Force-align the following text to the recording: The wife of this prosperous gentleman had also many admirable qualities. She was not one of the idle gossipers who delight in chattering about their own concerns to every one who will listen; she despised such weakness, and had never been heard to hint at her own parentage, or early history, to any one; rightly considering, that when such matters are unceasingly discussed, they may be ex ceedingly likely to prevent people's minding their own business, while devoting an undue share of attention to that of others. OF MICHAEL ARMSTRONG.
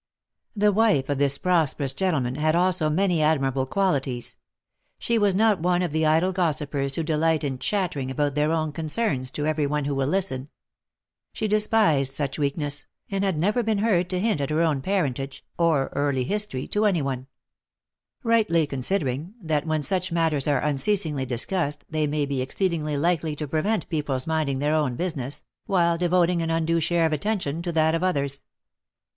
The 0.55 0.71
wife 0.71 1.09
of 1.09 1.19
this 1.19 1.37
prosperous 1.37 1.93
gentleman 1.93 2.33
had 2.33 2.55
also 2.55 2.89
many 2.89 3.21
admirable 3.21 3.67
qualities. 3.67 4.35
She 4.97 5.19
was 5.19 5.35
not 5.35 5.59
one 5.59 5.83
of 5.83 5.91
the 5.91 6.07
idle 6.07 6.31
gossipers 6.31 6.95
who 6.95 7.03
delight 7.03 7.43
in 7.43 7.59
chattering 7.59 8.09
about 8.09 8.33
their 8.33 8.51
own 8.51 8.71
concerns 8.71 9.29
to 9.29 9.45
every 9.45 9.67
one 9.67 9.85
who 9.85 9.93
will 9.93 10.07
listen; 10.07 10.49
she 11.33 11.47
despised 11.47 12.15
such 12.15 12.39
weakness, 12.39 12.87
and 13.11 13.23
had 13.23 13.37
never 13.37 13.61
been 13.61 13.77
heard 13.77 14.09
to 14.09 14.19
hint 14.19 14.41
at 14.41 14.49
her 14.49 14.63
own 14.63 14.81
parentage, 14.81 15.45
or 15.55 15.89
early 15.93 16.23
history, 16.23 16.67
to 16.69 16.85
any 16.85 17.03
one; 17.03 17.27
rightly 18.23 18.65
considering, 18.65 19.35
that 19.39 19.67
when 19.67 19.83
such 19.83 20.11
matters 20.11 20.47
are 20.47 20.61
unceasingly 20.63 21.27
discussed, 21.27 21.85
they 21.91 22.07
may 22.07 22.25
be 22.25 22.41
ex 22.41 22.55
ceedingly 22.55 22.99
likely 22.99 23.35
to 23.35 23.47
prevent 23.47 23.87
people's 23.87 24.25
minding 24.25 24.57
their 24.57 24.73
own 24.73 24.95
business, 24.95 25.43
while 25.67 25.95
devoting 25.95 26.41
an 26.41 26.49
undue 26.49 26.79
share 26.79 27.05
of 27.05 27.13
attention 27.13 27.61
to 27.61 27.71
that 27.71 27.93
of 27.93 28.01
others. 28.03 28.37
OF 28.37 28.39
MICHAEL 28.39 28.47
ARMSTRONG. 28.47 29.05